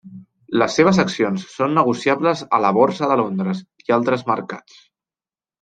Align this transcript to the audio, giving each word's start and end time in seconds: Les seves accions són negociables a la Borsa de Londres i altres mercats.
Les 0.61 0.77
seves 0.79 0.99
accions 1.03 1.43
són 1.57 1.77
negociables 1.79 2.43
a 2.59 2.63
la 2.65 2.73
Borsa 2.79 3.13
de 3.13 3.19
Londres 3.23 3.63
i 3.89 3.97
altres 3.99 4.29
mercats. 4.33 4.83